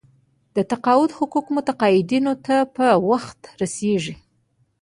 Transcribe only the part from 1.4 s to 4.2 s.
متقاعدینو ته په وخت رسیږي.